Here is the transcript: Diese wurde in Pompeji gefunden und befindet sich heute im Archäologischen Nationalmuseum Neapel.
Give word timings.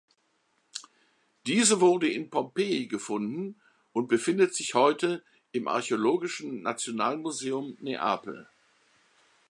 Diese 1.45 1.79
wurde 1.79 2.09
in 2.11 2.31
Pompeji 2.31 2.87
gefunden 2.87 3.61
und 3.93 4.07
befindet 4.07 4.55
sich 4.55 4.73
heute 4.73 5.23
im 5.51 5.67
Archäologischen 5.67 6.63
Nationalmuseum 6.63 7.77
Neapel. 7.81 8.49